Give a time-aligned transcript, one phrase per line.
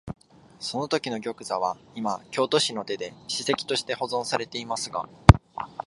[0.59, 5.07] そのときの玉座は、いま京都市の手で史跡として保存されていますが、